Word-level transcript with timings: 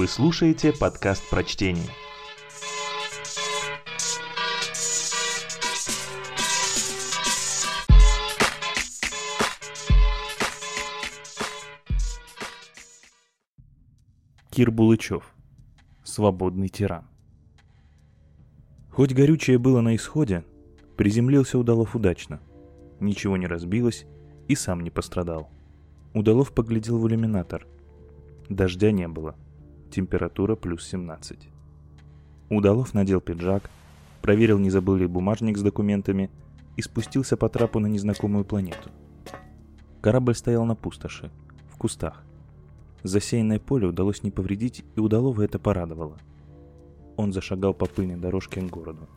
Вы 0.00 0.08
слушаете 0.08 0.72
подкаст 0.72 1.28
прочтения. 1.28 1.82
Кир 14.48 14.70
Булычев. 14.70 15.34
Свободный 16.02 16.68
тиран. 16.68 17.04
Хоть 18.90 19.12
горючее 19.12 19.58
было 19.58 19.82
на 19.82 19.94
исходе, 19.96 20.46
приземлился 20.96 21.58
Удалов 21.58 21.94
удачно. 21.94 22.40
Ничего 23.00 23.36
не 23.36 23.46
разбилось 23.46 24.06
и 24.48 24.54
сам 24.54 24.80
не 24.80 24.88
пострадал. 24.88 25.50
Удалов 26.14 26.54
поглядел 26.54 26.98
в 26.98 27.06
иллюминатор. 27.06 27.66
Дождя 28.48 28.92
не 28.92 29.06
было. 29.06 29.36
Температура 29.90 30.54
плюс 30.54 30.86
17. 30.86 31.48
Удалов 32.48 32.94
надел 32.94 33.20
пиджак, 33.20 33.70
проверил, 34.22 34.60
не 34.60 34.70
забыл 34.70 34.94
ли 34.94 35.06
бумажник 35.06 35.58
с 35.58 35.62
документами 35.62 36.30
и 36.76 36.82
спустился 36.82 37.36
по 37.36 37.48
трапу 37.48 37.80
на 37.80 37.88
незнакомую 37.88 38.44
планету. 38.44 38.88
Корабль 40.00 40.36
стоял 40.36 40.64
на 40.64 40.76
пустоши, 40.76 41.32
в 41.72 41.76
кустах. 41.76 42.22
Засеянное 43.02 43.58
поле 43.58 43.88
удалось 43.88 44.22
не 44.22 44.30
повредить, 44.30 44.84
и 44.94 45.00
Удалова 45.00 45.42
это 45.42 45.58
порадовало. 45.58 46.18
Он 47.16 47.32
зашагал 47.32 47.74
по 47.74 47.86
пыльной 47.86 48.16
дорожке 48.16 48.60
к 48.60 48.70
городу. 48.70 49.08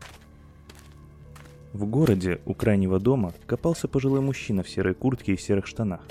В 1.71 1.85
городе, 1.85 2.41
у 2.45 2.55
крайнего 2.55 2.99
дома, 2.99 3.31
копался 3.45 3.87
пожилой 3.87 4.21
мужчина 4.21 4.63
в 4.63 4.69
серой 4.69 4.95
куртке 4.95 5.33
и 5.33 5.37
серых 5.37 5.67
штанах. 5.67 6.01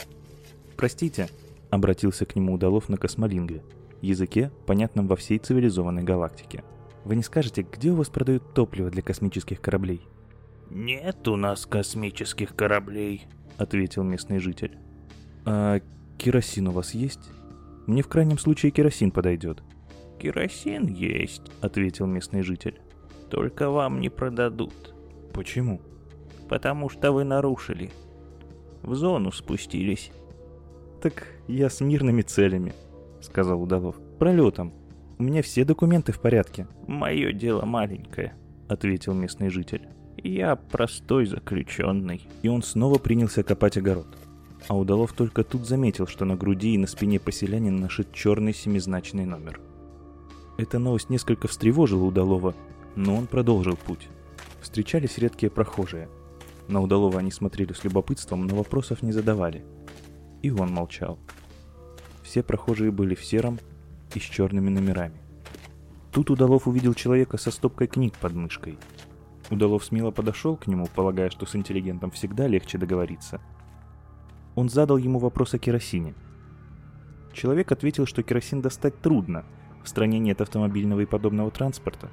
«Простите»,— 0.77 1.29
обратился 1.71 2.27
к 2.27 2.37
нему 2.37 2.55
Удалов 2.55 2.89
на 2.89 2.97
космолинге, 2.97 3.63
языке, 4.03 4.51
понятном 4.67 5.07
во 5.07 5.17
всей 5.17 5.39
цивилизованной 5.39 6.03
галактике. 6.03 6.65
«Вы 7.05 7.17
не 7.17 7.23
скажете, 7.23 7.63
где 7.63 7.91
у 7.91 7.97
вас 7.97 8.09
продают 8.09 8.55
топливо 8.55 8.91
для 8.91 9.03
космических 9.03 9.61
кораблей?» 9.61 10.03
«Нет 10.71 11.27
у 11.29 11.37
нас 11.37 11.67
космических 11.67 12.55
кораблей»,— 12.55 13.27
ответил 13.57 14.03
местный 14.03 14.39
житель. 14.39 14.79
«А 15.45 15.81
керосин 16.19 16.69
у 16.69 16.73
вас 16.73 16.95
есть?» 16.95 17.31
Мне 17.87 18.03
в 18.03 18.09
крайнем 18.09 18.39
случае 18.39 18.71
керосин 18.71 19.11
подойдет. 19.11 19.63
«Керосин 20.21 20.87
есть»,— 20.87 21.43
ответил 21.61 22.07
местный 22.07 22.43
житель. 22.43 22.81
«Только 23.29 23.71
вам 23.71 24.01
не 24.01 24.09
продадут». 24.09 24.95
«Почему?» 25.33 25.81
«Потому 26.49 26.89
что 26.89 27.13
вы 27.13 27.25
нарушили. 27.25 27.91
В 28.83 28.95
зону 28.95 29.33
спустились». 29.33 30.13
«Так 31.01 31.27
я 31.49 31.69
с 31.69 31.81
мирными 31.81 32.23
целями»,— 32.23 32.73
сказал 33.23 33.63
Удалов. 33.63 33.97
«Пролетом. 34.19 34.73
У 35.19 35.23
меня 35.23 35.43
все 35.43 35.65
документы 35.65 36.13
в 36.13 36.21
порядке». 36.21 36.67
«Мое 36.87 37.33
дело 37.33 37.65
маленькое»,— 37.65 38.35
ответил 38.69 39.15
местный 39.15 39.49
житель. 39.49 39.89
«Я 40.17 40.57
простой 40.57 41.27
заключенный». 41.27 42.29
И 42.43 42.49
он 42.49 42.63
снова 42.63 42.99
принялся 42.99 43.43
копать 43.43 43.77
огород 43.77 44.07
а 44.69 44.77
Удалов 44.77 45.13
только 45.13 45.45
тут 45.45 45.67
заметил, 45.67 46.07
что 46.07 46.25
на 46.25 46.37
груди 46.37 46.75
и 46.75 46.79
на 46.79 46.87
спине 46.87 47.19
поселянина 47.19 47.79
нашит 47.79 48.13
черный 48.13 48.55
семизначный 48.55 49.25
номер. 49.25 49.61
Эта 50.59 50.79
новость 50.79 51.11
несколько 51.11 51.49
встревожила 51.49 52.05
Удалова, 52.05 52.55
но 52.95 53.17
он 53.17 53.27
продолжил 53.27 53.77
путь. 53.77 54.09
Встречались 54.61 55.19
редкие 55.19 55.51
прохожие. 55.51 56.09
На 56.69 56.81
Удалова 56.81 57.19
они 57.19 57.31
смотрели 57.31 57.73
с 57.73 57.85
любопытством, 57.85 58.47
но 58.47 58.55
вопросов 58.55 59.03
не 59.03 59.13
задавали. 59.13 59.65
И 60.43 60.51
он 60.51 60.71
молчал. 60.71 61.19
Все 62.33 62.43
прохожие 62.43 62.91
были 62.91 63.15
в 63.15 63.23
сером 63.23 63.59
и 64.15 64.19
с 64.19 64.23
черными 64.23 64.71
номерами. 64.71 65.21
Тут 66.13 66.31
Удалов 66.31 66.67
увидел 66.67 66.95
человека 66.95 67.37
со 67.37 67.51
стопкой 67.51 67.89
книг 67.89 68.15
под 68.17 68.33
мышкой. 68.33 68.79
Удалов 69.51 69.85
смело 69.85 70.13
подошел 70.13 70.57
к 70.57 70.67
нему, 70.67 70.89
полагая, 70.95 71.29
что 71.29 71.45
с 71.45 71.55
интеллигентом 71.55 72.11
всегда 72.11 72.47
легче 72.47 72.79
договориться– 72.79 73.43
он 74.55 74.71
задал 74.71 74.97
ему 74.97 75.19
вопрос 75.19 75.53
о 75.53 75.59
керосине. 75.59 76.15
Человек 77.35 77.71
ответил, 77.71 78.07
что 78.07 78.23
керосин 78.23 78.63
достать 78.63 78.99
трудно, 79.03 79.45
в 79.85 79.89
стране 79.91 80.19
нет 80.19 80.41
автомобильного 80.41 81.01
и 81.01 81.07
подобного 81.07 81.51
транспорта. 81.51 82.09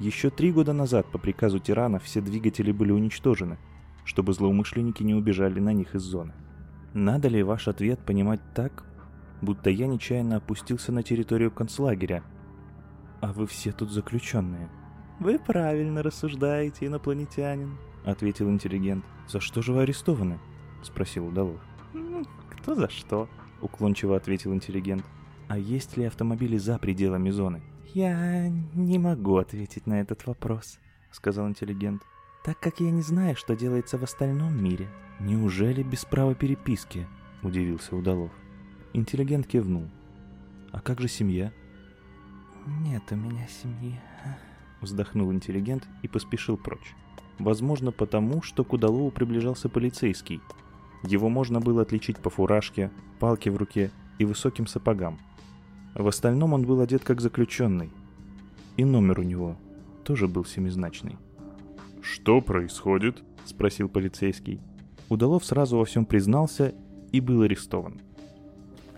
Еще 0.00 0.28
три 0.28 0.52
года 0.52 0.74
назад 0.74 1.10
по 1.10 1.16
приказу 1.16 1.60
тирана 1.60 1.98
все 1.98 2.20
двигатели 2.20 2.72
были 2.72 2.92
уничтожены, 2.92 3.56
чтобы 4.04 4.34
злоумышленники 4.34 5.02
не 5.02 5.14
убежали 5.14 5.60
на 5.60 5.72
них 5.72 5.94
из 5.94 6.02
зоны. 6.02 6.34
Надо 6.92 7.28
ли 7.28 7.42
ваш 7.42 7.68
ответ 7.68 8.00
понимать 8.00 8.40
так, 8.54 8.84
будто 9.42 9.70
я 9.70 9.86
нечаянно 9.86 10.36
опустился 10.36 10.92
на 10.92 11.02
территорию 11.02 11.50
концлагеря, 11.50 12.22
а 13.20 13.32
вы 13.32 13.46
все 13.46 13.72
тут 13.72 13.90
заключенные? 13.90 14.68
Вы 15.18 15.38
правильно 15.38 16.02
рассуждаете, 16.02 16.86
инопланетянин, 16.86 17.76
ответил 18.04 18.48
интеллигент. 18.48 19.04
За 19.28 19.40
что 19.40 19.62
же 19.62 19.72
вы 19.72 19.82
арестованы?— 19.82 20.38
спросил 20.82 21.26
Удалов. 21.26 21.60
«Кто 22.50 22.74
за 22.74 22.88
что?»— 22.88 23.28
уклончиво 23.60 24.16
ответил 24.16 24.54
интеллигент. 24.54 25.04
«А 25.48 25.58
есть 25.58 25.96
ли 25.96 26.04
автомобили 26.04 26.56
за 26.56 26.78
пределами 26.78 27.30
зоны?» 27.30 27.62
«Я 27.92 28.48
не 28.48 28.98
могу 28.98 29.36
ответить 29.36 29.86
на 29.86 30.00
этот 30.00 30.26
вопрос»,— 30.26 30.78
сказал 31.10 31.48
интеллигент, 31.48 32.02
«так 32.44 32.58
как 32.60 32.80
я 32.80 32.90
не 32.90 33.02
знаю, 33.02 33.36
что 33.36 33.56
делается 33.56 33.98
в 33.98 34.04
остальном 34.04 34.62
мире». 34.62 34.88
«Неужели 35.18 35.82
без 35.82 36.04
права 36.04 36.34
переписки?»— 36.34 37.06
удивился 37.42 37.94
Удалов. 37.94 38.30
Интеллигент 38.92 39.46
кивнул. 39.46 39.84
«А 40.72 40.80
как 40.80 41.00
же 41.00 41.08
семья?» 41.08 41.52
«Нет 42.82 43.02
у 43.10 43.16
меня 43.16 43.46
семьи»,— 43.48 43.98
вздохнул 44.80 45.32
интеллигент 45.32 45.88
и 46.02 46.08
поспешил 46.08 46.56
прочь. 46.56 46.94
Возможно, 47.38 47.90
потому, 47.92 48.42
что 48.42 48.64
к 48.64 48.72
Удалову 48.72 49.10
приближался 49.10 49.68
полицейский— 49.68 50.40
его 51.02 51.28
можно 51.28 51.60
было 51.60 51.82
отличить 51.82 52.18
по 52.18 52.30
фуражке, 52.30 52.90
палке 53.18 53.50
в 53.50 53.56
руке 53.56 53.90
и 54.18 54.24
высоким 54.24 54.66
сапогам. 54.66 55.18
В 55.94 56.06
остальном 56.06 56.52
он 56.52 56.64
был 56.64 56.80
одет 56.80 57.04
как 57.04 57.20
заключенный. 57.20 57.90
И 58.76 58.84
номер 58.84 59.20
у 59.20 59.22
него 59.22 59.56
тоже 60.04 60.28
был 60.28 60.44
семизначный. 60.44 61.16
«Что 62.02 62.40
происходит?»– 62.40 63.22
спросил 63.44 63.88
полицейский. 63.88 64.60
Удалов 65.08 65.44
сразу 65.44 65.78
во 65.78 65.84
всем 65.84 66.04
признался 66.04 66.74
и 67.12 67.20
был 67.20 67.42
арестован. 67.42 68.00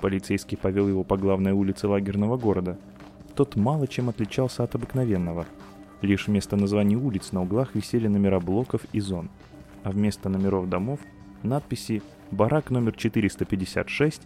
Полицейский 0.03 0.57
повел 0.57 0.89
его 0.89 1.05
по 1.05 1.17
главной 1.17 1.53
улице 1.53 1.87
лагерного 1.87 2.37
города. 2.37 2.77
Тот 3.37 3.55
мало 3.55 3.87
чем 3.87 4.09
отличался 4.09 4.65
от 4.65 4.75
обыкновенного. 4.75 5.47
Лишь 6.01 6.27
вместо 6.27 6.57
названий 6.57 6.97
улиц 6.97 7.31
на 7.31 7.43
углах 7.43 7.77
висели 7.77 8.09
номера 8.09 8.41
блоков 8.41 8.81
и 8.93 8.99
зон, 8.99 9.31
а 9.85 9.93
вместо 9.93 10.29
номеров 10.29 10.69
домов 10.69 10.99
надписи 11.45 12.03
«Барак 12.33 12.71
номер 12.71 12.95
456» 12.95 14.23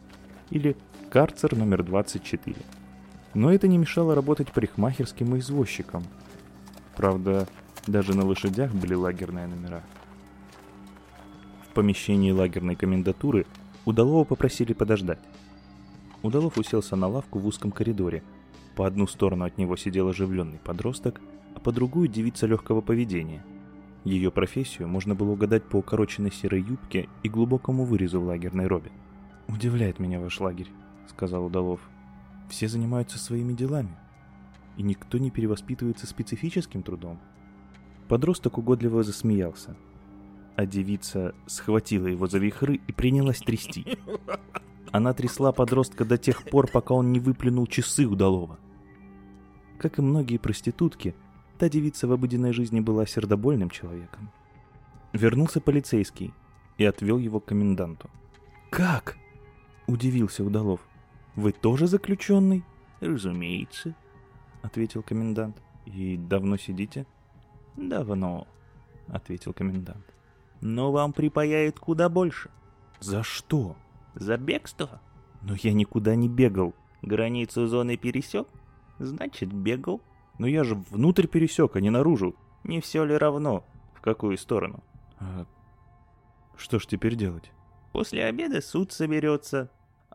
или 0.49 0.79
«Карцер 1.11 1.55
номер 1.55 1.83
24». 1.83 2.57
Но 3.35 3.53
это 3.53 3.69
не 3.69 3.77
мешало 3.77 4.15
работать 4.15 4.53
парикмахерским 4.53 5.37
и 5.37 5.41
извозчикам. 5.41 6.05
Правда, 6.97 7.47
даже 7.87 8.17
на 8.17 8.25
лошадях 8.25 8.73
были 8.73 8.95
лагерные 8.95 9.47
номера. 9.47 9.83
В 11.69 11.75
помещении 11.75 12.31
лагерной 12.31 12.77
комендатуры 12.77 13.45
Удалова 13.85 14.25
попросили 14.25 14.73
подождать. 14.73 15.21
Удалов 16.27 16.59
уселся 16.59 16.97
на 16.97 17.07
лавку 17.07 17.39
в 17.39 17.47
узком 17.47 17.71
коридоре. 17.71 18.23
По 18.75 18.87
одну 18.87 19.07
сторону 19.07 19.45
от 19.45 19.59
него 19.59 19.77
сидел 19.77 20.09
оживленный 20.09 20.59
подросток, 20.59 21.21
а 21.55 21.61
по 21.61 21.73
другую 21.73 22.09
девица 22.09 22.47
легкого 22.47 22.81
поведения– 22.81 23.45
ее 24.07 24.31
профессию 24.31 24.87
можно 24.87 25.17
было 25.17 25.33
угадать 25.33 25.65
по 25.65 25.79
укороченной 25.79 26.31
серой 26.31 26.63
юбке 26.63 27.09
и 27.25 27.29
глубокому 27.29 27.85
вырезу 27.85 28.21
в 28.21 28.27
лагерной 28.27 28.69
робе. 28.69 28.93
«Удивляет 29.49 29.99
меня 29.99 30.21
ваш 30.21 30.39
лагерь»,— 30.39 30.71
сказал 31.09 31.47
Удалов. 31.47 31.81
«Все 32.49 32.69
занимаются 32.69 33.19
своими 33.19 33.53
делами, 33.53 33.97
и 34.77 34.85
никто 34.85 35.19
не 35.19 35.33
перевоспитывается 35.33 36.07
специфическим 36.07 36.85
трудом». 36.85 37.19
Подросток 38.07 38.59
угодливо 38.59 39.03
засмеялся, 39.03 39.77
а 40.55 40.67
девица 40.67 41.35
схватила 41.49 42.07
его 42.07 42.29
за 42.29 42.39
вихры 42.39 42.77
и 42.87 42.93
принялась 42.93 43.41
трясти. 43.41 43.99
Она 44.93 45.13
трясла 45.13 45.53
подростка 45.53 46.05
до 46.05 46.19
тех 46.19 46.43
пор, 46.45 46.69
пока 46.69 46.95
он 46.95 47.13
не 47.13 47.21
выплюнул 47.21 47.67
часы 47.67 48.07
Удалова. 48.07 48.59
Как 49.79 49.99
и 49.99 50.03
многие 50.03 50.39
проститутки— 50.39 51.15
Та 51.59 51.71
девица 51.71 52.07
в 52.07 52.13
обыденной 52.13 52.53
жизни 52.53 52.81
была 52.81 53.07
сердобольным 53.07 53.71
человеком. 53.71 54.31
Вернулся 55.13 55.61
полицейский 55.61 56.35
и 56.77 56.85
отвел 56.85 57.17
его 57.17 57.41
к 57.41 57.47
коменданту. 57.47 58.11
«Как?»– 58.71 59.17
удивился 59.87 60.45
Удалов. 60.45 60.81
«Вы 61.35 61.53
тоже 61.53 61.87
заключенный?» 61.87 62.63
«Разумеется»,– 63.01 63.95
ответил 64.63 65.03
комендант. 65.03 65.57
«И 65.87 66.19
давно 66.19 66.59
сидите?» 66.59 67.07
«Давно»,— 67.77 68.47
ответил 69.07 69.55
комендант. 69.55 70.05
«Но 70.61 70.93
вам 70.93 71.15
припаяют 71.15 71.79
куда 71.79 72.11
больше». 72.11 72.51
«За 73.01 73.23
что?» 73.23 73.77
«За 74.17 74.37
бегство». 74.37 75.01
«Но 75.43 75.55
я 75.55 75.73
никуда 75.73 76.17
не 76.17 76.29
бегал». 76.29 76.75
Границу 77.07 77.67
зоны 77.69 77.97
пересек? 77.97 78.49
Значит, 78.99 79.53
бегал. 79.53 80.03
Но 80.39 80.47
я 80.49 80.65
же 80.65 80.75
внутрь 80.75 81.29
пересек, 81.29 81.77
а 81.77 81.81
не 81.81 81.91
наружу. 81.91 82.35
Не 82.65 82.81
все 82.81 83.05
ли 83.05 83.17
равно? 83.17 83.65
В 83.95 84.01
какую 84.01 84.37
сторону? 84.39 84.83
А 85.19 85.47
что 86.57 86.79
ж 86.79 86.87
теперь 86.87 87.15
делать? 87.15 87.53
После 87.93 88.25
обеда 88.25 88.61
суд 88.61 88.93
соберется. 88.93 89.71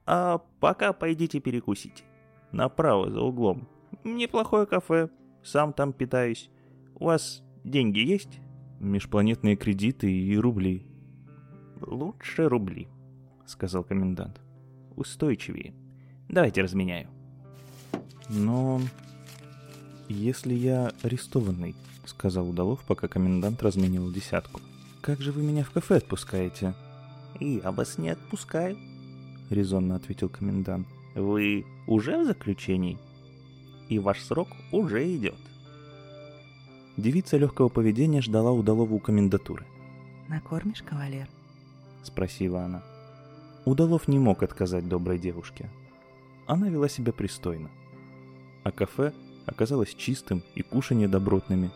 А 0.06 0.40
пока 0.60 0.92
пойдите 0.92 1.40
перекусите. 1.40 2.04
Направо, 2.52 3.10
за 3.10 3.22
углом. 3.22 3.70
Неплохое 4.04 4.66
кафе. 4.66 5.10
Сам 5.44 5.72
там 5.72 5.94
питаюсь. 5.94 6.50
У 6.96 7.06
вас 7.06 7.42
деньги 7.64 8.00
есть? 8.00 8.42
Межпланетные 8.80 9.56
кредиты 9.56 10.12
и 10.12 10.38
рубли. 10.38 10.86
Лучше 11.80 12.50
рубли, 12.50 12.90
сказал 13.52 13.84
комендант. 13.84 14.40
Устойчивее. 14.96 15.74
Давайте 16.28 16.62
разменяю. 16.62 17.08
Но 18.30 18.82
если 20.08 20.54
я 20.54 20.92
арестованный, 21.04 21.76
сказал 22.06 22.50
Удалов, 22.50 22.84
пока 22.88 23.08
комендант 23.08 23.62
разменивал 23.62 24.12
десятку. 24.12 24.62
Как 25.02 25.20
же 25.20 25.32
вы 25.32 25.44
меня 25.44 25.64
в 25.64 25.72
кафе 25.72 25.98
отпускаете? 25.98 26.74
Я 27.40 27.72
вас 27.72 27.98
не 27.98 28.10
отпускаю, 28.10 28.78
резонно 29.50 29.96
ответил 29.96 30.30
комендант. 30.30 30.88
Вы 31.16 31.66
уже 31.88 32.18
в 32.18 32.26
заключении? 32.26 32.98
И 33.90 34.00
ваш 34.00 34.22
срок 34.22 34.48
уже 34.72 35.16
идет. 35.16 35.36
Девица 36.98 37.38
легкого 37.38 37.68
поведения 37.70 38.22
ждала 38.22 38.52
Удалова 38.52 38.94
у 38.94 39.00
комендатуры. 39.00 39.66
«Накормишь, 40.30 40.84
кавалер?»— 40.84 41.28
спросила 42.04 42.62
она. 42.64 42.84
Удалов 43.64 44.08
не 44.08 44.18
мог 44.18 44.42
отказать 44.42 44.88
доброй 44.88 45.20
девушке. 45.20 45.70
Она 46.48 46.70
вела 46.70 46.90
себя 46.90 47.14
пристойно. 47.14 47.70
А 48.64 48.72
кафе 48.72 49.14
оказалось 49.46 49.94
чистым 49.94 50.42
и 50.56 50.64
кушанье 50.64 51.08
добротными. 51.08 51.70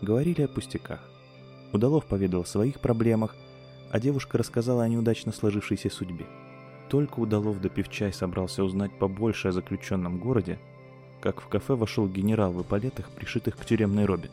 Говорили 0.00 0.42
о 0.42 0.48
пустяках. 0.48 1.00
Удалов 1.74 2.06
поведал 2.06 2.42
о 2.42 2.46
своих 2.46 2.80
проблемах, 2.80 3.36
а 3.90 4.00
девушка 4.00 4.38
рассказала 4.38 4.84
о 4.84 4.88
неудачно 4.88 5.32
сложившейся 5.32 5.90
судьбе. 5.90 6.24
Только 6.88 7.20
Удалов 7.20 7.60
допив 7.60 7.90
чай 7.90 8.12
собрался 8.12 8.64
узнать 8.64 8.98
побольше 8.98 9.48
о 9.48 9.52
заключенном 9.52 10.18
городе, 10.18 10.58
как 11.20 11.42
в 11.42 11.48
кафе 11.48 11.74
вошел 11.74 12.08
генерал 12.08 12.52
в 12.52 12.62
эполетах, 12.62 13.10
пришитых 13.10 13.58
к 13.58 13.66
тюремной 13.66 14.06
робе. 14.06 14.30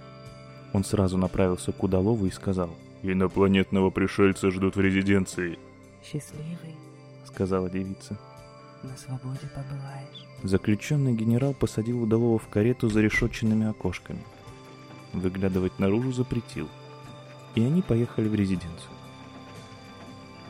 Он 0.71 0.85
сразу 0.85 1.17
направился 1.17 1.73
к 1.73 1.83
Удалову 1.83 2.25
и 2.25 2.31
сказал, 2.31 2.69
«Инопланетного 3.01 3.89
пришельца 3.89 4.49
ждут 4.49 4.77
в 4.77 4.81
резиденции». 4.81 5.59
«Счастливый»,— 6.03 6.75
сказала 7.25 7.69
девица. 7.69 8.17
«На 8.83 8.95
свободе 8.97 9.47
побываешь». 9.55 10.27
Заключенный 10.43 11.13
генерал 11.13 11.53
посадил 11.53 12.03
Удалова 12.03 12.37
в 12.37 12.47
карету 12.49 12.89
за 12.89 13.01
решетченными 13.01 13.67
окошками. 13.67 14.23
Выглядывать 15.13 15.79
наружу 15.79 16.11
запретил. 16.11 16.67
И 17.55 17.63
они 17.63 17.81
поехали 17.81 18.27
в 18.27 18.35
резиденцию. 18.35 18.91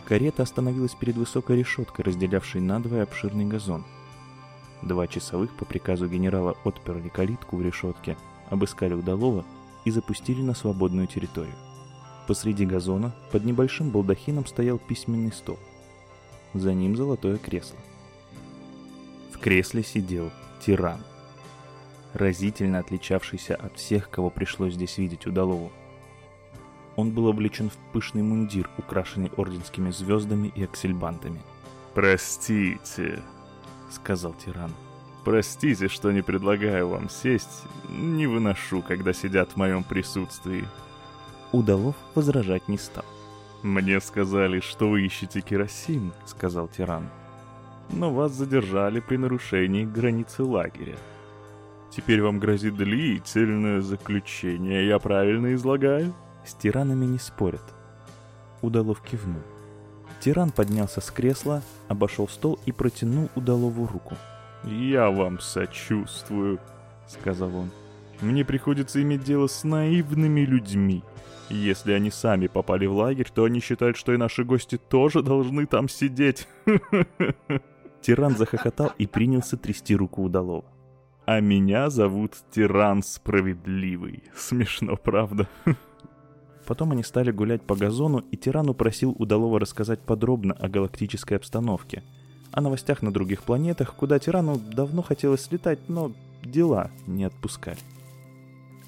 Карета 0.06 0.44
остановилась 0.44 0.96
перед 0.96 1.16
высокой 1.16 1.58
решеткой, 1.58 2.06
разделявшей 2.06 2.62
надвое 2.62 3.04
обширный 3.04 3.46
газон. 3.46 3.86
Два 4.82 5.08
часовых 5.08 5.56
по 5.56 5.66
приказу 5.66 6.08
генерала 6.08 6.58
отперли 6.64 7.10
калитку 7.10 7.58
в 7.58 7.62
решетке, 7.62 8.18
обыскали 8.50 8.94
удалого 8.94 9.46
и 9.86 9.92
запустили 9.92 10.42
на 10.42 10.56
свободную 10.56 11.08
территорию. 11.08 11.56
Посреди 12.28 12.66
газона 12.66 13.14
под 13.32 13.44
небольшим 13.44 13.90
балдахином 13.90 14.46
стоял 14.46 14.78
письменный 14.78 15.34
стол. 15.34 15.60
За 16.54 16.74
ним 16.74 16.96
золотое 16.96 17.38
кресло. 17.38 17.78
В 19.34 19.40
кресле 19.40 19.84
сидел 19.84 20.32
тиран, 20.66 21.04
разительно 22.14 22.80
отличавшийся 22.80 23.56
от 23.56 23.78
всех, 23.78 24.10
кого 24.10 24.30
пришлось 24.30 24.76
здесь 24.76 24.98
видеть 24.98 25.26
удалову. 25.26 25.72
Он 26.96 27.12
был 27.12 27.28
облечен 27.28 27.70
в 27.70 27.76
пышный 27.92 28.22
мундир, 28.22 28.70
украшенный 28.78 29.32
орденскими 29.36 29.90
звездами 29.90 30.52
и 30.56 30.64
аксельбантами. 30.64 31.42
«Простите»,— 31.94 33.22
сказал 33.92 34.34
тиран. 34.34 34.72
«Простите, 35.26 35.88
что 35.88 36.12
не 36.12 36.22
предлагаю 36.22 36.88
вам 36.88 37.10
сесть. 37.10 37.64
Не 37.90 38.28
выношу, 38.28 38.82
когда 38.82 39.12
сидят 39.12 39.52
в 39.52 39.58
моем 39.58 39.84
присутствии». 39.84 40.66
Удалов 41.54 41.96
возражать 42.16 42.68
не 42.68 42.78
стал. 42.78 43.06
«Мне 43.62 44.02
сказали, 44.02 44.60
что 44.60 44.90
вы 44.90 45.06
ищете 45.06 45.40
керосин»,— 45.40 46.12
сказал 46.26 46.68
тиран. 46.68 47.08
«Но 47.92 48.12
вас 48.12 48.32
задержали 48.34 49.00
при 49.00 49.18
нарушении 49.18 49.86
границы 49.86 50.44
лагеря. 50.44 50.98
Теперь 51.92 52.24
вам 52.24 52.40
грозит 52.40 52.76
длительное 52.76 53.82
заключение, 53.82 54.88
я 54.88 54.98
правильно 54.98 55.54
излагаю?» 55.54 56.14
С 56.44 56.56
тиранами 56.56 57.06
не 57.06 57.20
спорят. 57.20 57.64
Удалов 58.62 59.02
кивнул. 59.02 59.44
Тиран 60.20 60.52
поднялся 60.52 61.02
с 61.02 61.12
кресла, 61.12 61.62
обошел 61.88 62.28
стол 62.28 62.60
и 62.66 62.72
протянул 62.72 63.30
Удалову 63.36 63.88
руку. 63.88 64.18
«Я 64.64 65.12
вам 65.12 65.40
сочувствую»,— 65.40 66.60
сказал 67.08 67.56
он. 67.56 67.70
«Мне 68.24 68.46
приходится 68.46 69.02
иметь 69.02 69.24
дело 69.24 69.48
с 69.48 69.64
наивными 69.64 70.42
людьми. 70.42 71.04
Если 71.50 71.92
они 71.92 72.10
сами 72.10 72.48
попали 72.48 72.86
в 72.86 72.94
лагерь, 72.94 73.30
то 73.34 73.44
они 73.44 73.60
считают, 73.60 73.98
что 73.98 74.14
и 74.14 74.18
наши 74.18 74.44
гости 74.46 74.78
тоже 74.78 75.22
должны 75.22 75.66
там 75.66 75.90
сидеть». 75.90 76.48
Тиран 78.02 78.36
захохотал 78.38 78.92
и 78.98 79.08
принялся 79.08 79.58
трясти 79.58 79.96
руку 79.96 80.24
Удалова. 80.24 80.66
«А 81.26 81.40
меня 81.42 81.90
зовут 81.90 82.36
Тиран 82.52 83.04
Справедливый. 83.04 84.24
Смешно, 84.36 84.96
правда?» 84.96 85.48
Потом 86.66 86.92
они 86.92 87.04
стали 87.04 87.32
гулять 87.32 87.62
по 87.62 87.76
газону, 87.76 88.20
и 88.32 88.38
тиран 88.38 88.70
упросил 88.70 89.14
Удалова 89.20 89.60
рассказать 89.60 90.00
подробно 90.00 90.54
о 90.54 90.70
галактической 90.70 91.36
обстановке, 91.36 92.04
о 92.54 92.62
новостях 92.62 93.02
на 93.02 93.12
других 93.12 93.44
планетах, 93.44 93.96
куда 93.96 94.18
тирану 94.18 94.58
давно 94.58 95.02
хотелось 95.02 95.42
слетать, 95.42 95.90
но 95.90 96.14
дела 96.42 96.90
не 97.06 97.26
отпускали. 97.26 97.80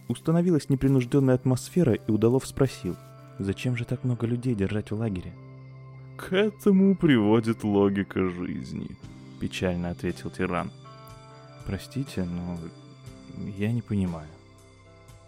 Установилась 0.08 0.70
непринужденная 0.70 1.36
атмосфера, 1.36 1.94
и 1.94 2.12
Удалов 2.12 2.46
спросил, 2.46 2.96
зачем 3.40 3.76
же 3.76 3.86
так 3.86 4.04
много 4.04 4.28
людей 4.28 4.54
держать 4.54 4.92
в 4.92 4.96
лагере? 4.96 5.34
«К 6.16 6.34
этому 6.34 6.96
приводит 6.96 7.64
логика 7.64 8.30
жизни»,— 8.30 8.90
печально 9.40 9.90
ответил 9.90 10.30
тиран. 10.30 10.72
«Простите, 11.66 12.24
но 12.24 12.58
я 13.58 13.72
не 13.72 13.82
понимаю». 13.82 14.30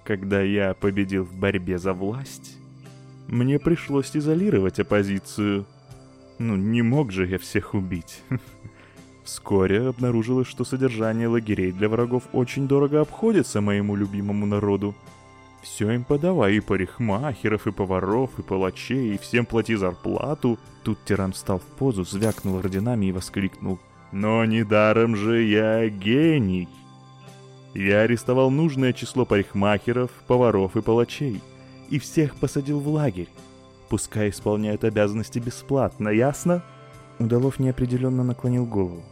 Когда 0.06 0.42
я 0.42 0.74
победил 0.74 1.26
в 1.26 1.36
борьбе 1.36 1.78
за 1.78 1.92
власть, 1.92 2.58
мне 3.28 3.60
пришлось 3.60 4.16
изолировать 4.16 4.80
оппозицию. 4.80 5.66
Ну, 6.40 6.56
не 6.56 6.82
мог 6.82 7.12
же 7.12 7.28
я 7.28 7.38
всех 7.38 7.74
убить. 7.74 8.22
Вскоре 9.28 9.90
обнаружилось, 9.90 10.48
что 10.48 10.64
содержание 10.64 11.28
лагерей 11.28 11.74
для 11.74 11.90
врагов 11.90 12.24
очень 12.32 12.66
дорого 12.66 13.02
обходится 13.02 13.60
моему 13.60 13.94
любимому 13.94 14.46
народу. 14.46 14.96
Все 15.62 15.92
им 15.92 16.06
подавай, 16.06 16.56
и 16.56 16.60
парикмахеров, 16.62 17.68
и 17.68 17.74
поваров, 17.74 18.30
и 18.40 18.42
палачей, 18.42 19.16
и 19.16 19.18
всем 19.18 19.46
плати 19.46 19.76
зарплату. 19.76 20.58
Тут 20.84 21.00
тиран 21.04 21.34
встал 21.34 21.60
в 21.60 21.64
позу, 21.64 22.06
звякнул 22.06 22.60
орденами 22.60 23.08
и 23.08 23.12
воскликнул. 23.12 23.80
Но 24.14 24.46
недаром 24.46 25.18
же 25.18 25.44
я 25.44 25.90
гений. 25.90 26.70
Я 27.74 28.04
арестовал 28.04 28.50
нужное 28.50 28.94
число 28.94 29.26
парикмахеров, 29.26 30.10
поваров 30.28 30.78
и 30.78 30.82
палачей. 30.82 31.42
И 31.90 32.00
всех 32.00 32.38
посадил 32.38 32.80
в 32.80 32.88
лагерь. 32.88 33.28
Пускай 33.90 34.30
исполняют 34.30 34.86
обязанности 34.86 35.40
бесплатно, 35.40 36.08
ясно? 36.08 36.64
Удалов 37.20 37.60
неопределенно 37.60 38.24
наклонил 38.24 38.66
голову. 38.66 39.04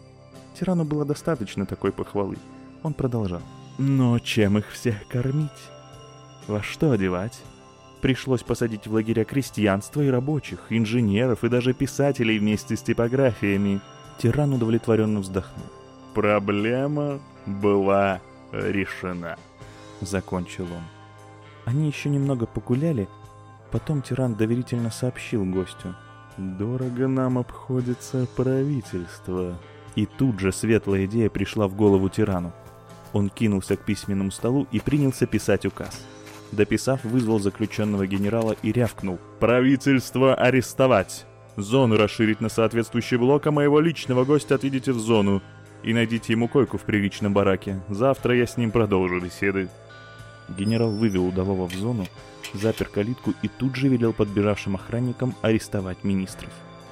Тирану 0.58 0.86
было 0.86 1.06
достаточно 1.06 1.66
такой 1.66 1.92
похвалы. 1.92 2.38
Он 2.84 2.94
продолжал. 2.94 3.42
Но 3.78 4.20
чем 4.20 4.58
их 4.58 4.72
всех 4.72 5.08
кормить? 5.08 5.50
Во 6.48 6.64
что 6.64 6.92
одевать? 6.92 7.42
Пришлось 8.02 8.44
посадить 8.44 8.88
в 8.88 8.94
лагеря 8.94 9.26
крестьянства 9.26 10.02
и 10.02 10.10
рабочих, 10.10 10.68
инженеров 10.70 11.44
и 11.44 11.50
даже 11.50 11.74
писателей 11.74 12.40
вместе 12.40 12.76
с 12.76 12.82
типографиями. 12.82 13.82
Тиран 14.20 14.54
удовлетворенно 14.54 15.20
вздохнул. 15.20 15.66
Проблема 16.14 17.20
была 17.46 18.22
решена»,— 18.52 19.38
закончил 20.02 20.66
он. 20.66 20.84
Они 21.66 21.88
еще 21.88 22.10
немного 22.10 22.46
погуляли, 22.46 23.10
потом 23.72 24.02
тиран 24.02 24.36
доверительно 24.36 24.92
сообщил 24.92 25.44
гостю. 25.44 25.96
«Дорого 26.38 27.08
нам 27.08 27.38
обходится 27.38 28.28
правительство». 28.36 29.58
И 29.96 30.06
тут 30.06 30.40
же 30.40 30.52
светлая 30.52 31.06
идея 31.06 31.30
пришла 31.30 31.68
в 31.68 31.76
голову 31.76 32.10
тирану. 32.10 32.54
Он 33.14 33.30
кинулся 33.30 33.78
к 33.78 33.86
письменному 33.86 34.32
столу 34.32 34.68
и 34.72 34.80
принялся 34.80 35.26
писать 35.26 35.66
указ. 35.66 36.06
Дописав, 36.52 37.04
вызвал 37.04 37.40
заключенного 37.40 38.06
генерала 38.06 38.56
и 38.62 38.72
рявкнул. 38.72 39.20
«Правительство 39.40 40.36
арестовать! 40.36 41.26
Зону 41.58 41.96
расширить 41.98 42.42
на 42.42 42.50
соответствующий 42.50 43.18
блок, 43.18 43.48
а 43.48 43.52
моего 43.52 43.80
личного 43.80 44.26
гостя 44.26 44.56
отведите 44.56 44.92
в 44.92 45.00
зону. 45.00 45.42
И 45.84 45.94
найдите 45.94 46.34
ему 46.34 46.48
койку 46.48 46.78
в 46.78 46.82
приличном 46.82 47.34
бараке. 47.34 47.80
Завтра 47.90 48.36
я 48.36 48.48
с 48.48 48.58
ним 48.58 48.72
продолжу 48.72 49.22
беседы. 49.22 49.70
Генерал 50.50 50.92
вывел 50.92 51.28
удалого 51.28 51.68
в 51.68 51.74
зону, 51.74 52.06
запер 52.54 52.88
калитку 52.88 53.34
и 53.42 53.48
тут 53.48 53.76
же 53.76 53.88
велел 53.88 54.14
подбежавшим 54.14 54.76
охранникам 54.76 55.36
арестовать 55.42 56.04
министров. 56.04 56.52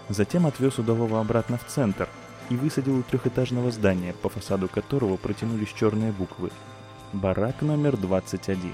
Затем 0.09 0.45
отвез 0.45 0.77
удалого 0.79 1.19
обратно 1.19 1.57
в 1.57 1.65
центр 1.65 2.07
и 2.49 2.55
высадил 2.55 2.97
у 2.99 3.03
трехэтажного 3.03 3.71
здания, 3.71 4.13
по 4.21 4.29
фасаду 4.29 4.67
которого 4.67 5.17
протянулись 5.17 5.73
черные 5.73 6.11
буквы 6.11 6.51
«Барак 7.13 7.61
номер 7.61 7.95
21». 7.95 8.71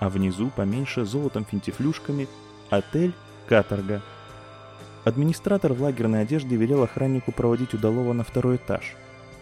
А 0.00 0.08
внизу, 0.08 0.50
поменьше, 0.54 1.04
золотом 1.04 1.44
финтифлюшками, 1.44 2.28
«Отель 2.70 3.14
Каторга». 3.48 4.02
Администратор 5.04 5.72
в 5.72 5.82
лагерной 5.82 6.22
одежде 6.22 6.56
велел 6.56 6.82
охраннику 6.82 7.32
проводить 7.32 7.74
удалого 7.74 8.12
на 8.12 8.24
второй 8.24 8.56
этаж. 8.56 8.94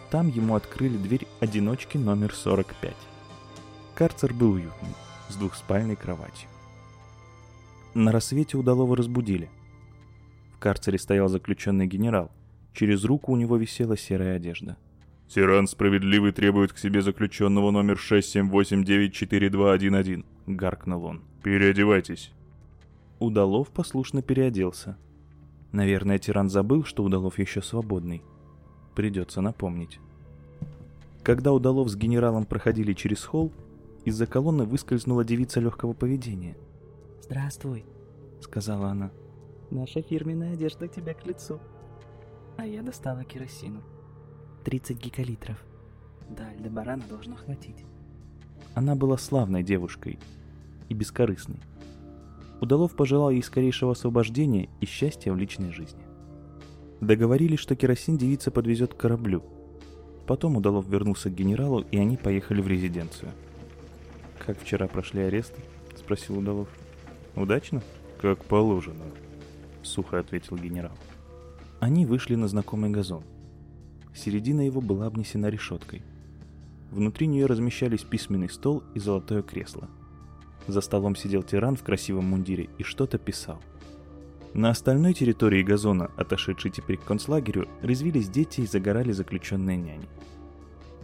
Там 0.09 0.29
ему 0.29 0.55
открыли 0.55 0.97
дверь 0.97 1.27
одиночки 1.39 1.97
номер 1.97 2.33
45. 2.33 2.93
Карцер 3.95 4.33
был 4.33 4.51
уютным, 4.51 4.93
с 5.27 5.35
двухспальной 5.35 5.95
кроватью. 5.95 6.47
На 7.93 8.11
рассвете 8.11 8.57
удалого 8.57 8.95
разбудили. 8.95 9.49
В 10.55 10.59
карцере 10.59 10.99
стоял 10.99 11.27
заключенный 11.27 11.87
генерал. 11.87 12.31
Через 12.77 13.03
руку 13.05 13.31
у 13.31 13.35
него 13.35 13.57
висела 13.57 13.97
серая 13.97 14.35
одежда. 14.35 14.77
«Тиран 15.27 15.67
справедливый 15.67 16.31
требует 16.31 16.73
к 16.73 16.77
себе 16.77 17.01
заключенного 17.01 17.71
номер 17.71 17.97
67894211»,— 17.97 20.23
гаркнул 20.45 21.05
он. 21.05 21.23
«Переодевайтесь». 21.41 22.31
Удалов 23.17 23.69
послушно 23.69 24.21
переоделся. 24.21 24.95
Наверное, 25.71 26.19
тиран 26.19 26.51
забыл, 26.51 26.83
что 26.83 27.03
Удалов 27.03 27.39
еще 27.39 27.63
свободный. 27.63 28.21
Придется 28.93 29.41
напомнить. 29.41 29.99
Когда 31.23 31.53
Удалов 31.53 31.89
с 31.89 31.95
генералом 31.95 32.45
проходили 32.45 32.93
через 32.93 33.23
холл, 33.23 33.51
из-за 34.05 34.27
колонны 34.27 34.65
выскользнула 34.65 35.25
девица 35.25 35.59
легкого 35.59 35.93
поведения. 35.93 36.55
Здравствуй.— 37.23 37.85
сказала 38.39 38.89
она. 38.89 39.09
Наша 39.71 40.03
фирменная 40.03 40.53
одежда 40.53 40.87
тебе 40.87 41.15
к 41.15 41.25
лицу. 41.25 41.59
А 42.57 42.65
я 42.65 42.81
достала 42.81 43.23
керосину. 43.23 43.81
30 44.65 44.97
гигалитров. 44.97 45.63
Да, 46.29 46.49
для 46.57 46.69
барана 46.69 47.03
должно 47.09 47.35
хватить. 47.35 47.85
Она 48.73 48.95
была 48.95 49.17
славной 49.17 49.63
девушкой 49.63 50.19
и 50.89 50.93
бескорыстной. 50.93 51.59
Удалов 52.59 52.95
пожелал 52.95 53.29
ей 53.29 53.43
скорейшего 53.43 53.91
освобождения 53.91 54.69
и 54.81 54.85
счастья 54.85 55.31
в 55.31 55.37
личной 55.37 55.71
жизни. 55.71 56.01
Договорились, 56.99 57.59
что 57.59 57.75
керосин 57.75 58.17
девица 58.17 58.49
подвезет 58.49 58.93
к 58.93 58.97
кораблю. 58.97 59.43
Потом 60.25 60.57
Удалов 60.57 60.87
вернулся 60.87 61.29
к 61.29 61.35
генералу, 61.35 61.85
и 61.91 61.97
они 61.97 62.17
поехали 62.17 62.61
в 62.61 62.67
резиденцию. 62.67 63.31
«Как 64.45 64.59
вчера 64.59 64.87
прошли 64.87 65.21
аресты?»— 65.21 65.61
спросил 65.95 66.39
Удалов. 66.39 66.67
«Удачно?» 67.35 67.83
«Как 68.19 68.43
положено»,— 68.45 69.05
сухо 69.83 70.19
ответил 70.19 70.57
генерал. 70.57 70.97
Они 71.79 72.05
вышли 72.05 72.35
на 72.35 72.47
знакомый 72.47 72.89
газон. 72.89 73.23
Середина 74.15 74.61
его 74.61 74.81
была 74.81 75.05
обнесена 75.05 75.47
решеткой. 75.47 76.01
Внутри 76.91 77.27
нее 77.27 77.45
размещались 77.45 78.01
письменный 78.01 78.49
стол 78.49 78.83
и 78.95 78.99
золотое 78.99 79.43
кресло. 79.43 79.89
За 80.67 80.81
столом 80.81 81.15
сидел 81.15 81.43
тиран 81.43 81.75
в 81.75 81.83
красивом 81.83 82.25
мундире 82.25 82.69
и 82.77 82.83
что-то 82.83 83.17
писал. 83.17 83.61
На 84.53 84.71
остальной 84.71 85.13
территории 85.13 85.61
газона, 85.61 86.09
отошедшей 86.17 86.71
теперь 86.71 86.97
к 86.97 87.03
концлагерю, 87.03 87.67
резвились 87.81 88.29
дети 88.29 88.61
и 88.61 88.65
загорали 88.65 89.11
заключенные 89.11 89.77
няни. 89.77 90.07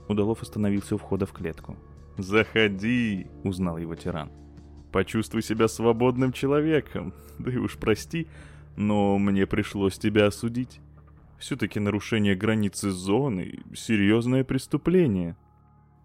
Удалов 0.08 0.42
остановился 0.42 0.96
у 0.96 0.98
входа 0.98 1.26
в 1.26 1.34
клетку. 1.34 1.78
«Заходи!»— 2.18 3.28
узнал 3.44 3.78
его 3.78 3.96
тиран. 3.96 4.32
Почувствуй 4.92 5.42
себя 5.42 5.68
свободным 5.68 6.32
человеком. 6.32 7.14
Да 7.40 7.52
и 7.52 7.58
уж 7.58 7.78
прости, 7.78 8.28
но 8.76 9.18
мне 9.18 9.46
пришлось 9.48 9.98
тебя 9.98 10.28
осудить. 10.28 10.80
Все-таки 11.38 11.80
нарушение 11.80 12.36
границы 12.36 12.92
зоны— 12.92 13.60
серьезное 13.76 14.44
преступление. 14.44 15.36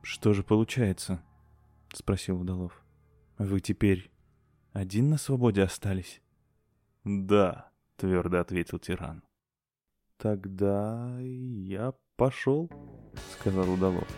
Что 0.03 0.33
же 0.33 0.43
получается?— 0.43 1.23
спросил 1.93 2.41
Удалов. 2.41 2.83
Вы 3.39 3.61
теперь 3.61 4.11
один 4.73 5.11
на 5.11 5.17
свободе 5.17 5.63
остались? 5.63 6.21
Да, 7.05 7.71
твердо 7.97 8.41
ответил 8.41 8.81
тиран. 8.81 9.23
Тогда 10.17 11.17
я 11.21 11.95
пошел, 12.17 12.69
сказал 13.39 13.73
Удалов. 13.73 14.09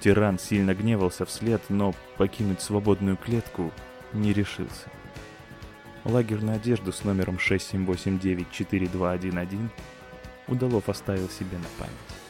Тиран 0.00 0.38
сильно 0.38 0.74
гневался 0.74 1.26
вслед, 1.26 1.60
но 1.68 1.94
покинуть 2.16 2.62
свободную 2.62 3.18
клетку 3.18 3.70
не 4.14 4.32
решился. 4.32 4.90
Лагерную 6.04 6.56
одежду 6.56 6.92
с 6.92 7.04
номером 7.04 7.36
67894211 7.36 9.68
Удалов 10.48 10.88
оставил 10.88 11.28
себе 11.28 11.58
на 11.58 11.68
память. 11.78 12.21